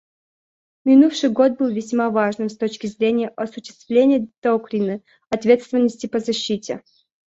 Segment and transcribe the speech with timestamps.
[0.83, 6.81] Минувший год был весьма важным с точки зрения осуществления доктрины «ответственности по защите».